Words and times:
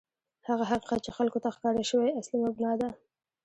هغه 0.47 0.63
حقیقت 0.71 0.99
چې 1.05 1.11
خلکو 1.17 1.37
ته 1.43 1.49
ښکاره 1.55 1.83
شوی، 1.91 2.09
اصلي 2.19 2.37
مبنا 2.45 2.71
ده. 2.79 2.87